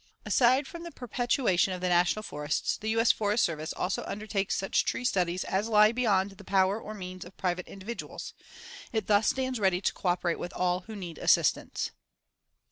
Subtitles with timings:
[0.25, 3.11] Aside from the perpetuation of the national forests, the U.S.
[3.11, 7.37] Forest Service also undertakes such tree studies as lie beyond the power or means of
[7.37, 8.33] private individuals.
[8.91, 11.91] It thus stands ready to cooperate with all who need assistance.